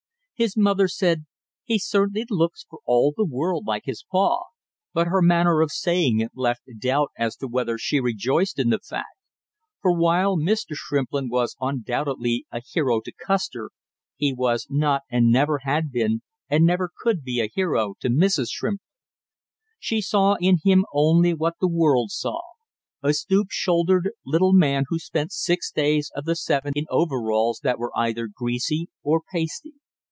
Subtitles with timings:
[0.33, 1.27] His mother said,
[1.65, 4.39] "He certainly looks for all the world like his pa!"
[4.91, 8.79] but her manner of saying it left doubt as to whether she rejoiced in the
[8.79, 9.19] fact;
[9.83, 10.71] for, while Mr.
[10.73, 13.69] Shrimplin was undoubtedly a hero to Custer,
[14.15, 18.47] he was not and never had been and never could be a hero to Mrs.
[18.49, 18.79] Shrimplin.
[19.77, 22.41] She saw in him only what the world saw
[23.03, 27.77] a stoop shouldered little man who spent six days of the seven in overalls that
[27.77, 29.73] were either greasy or pasty.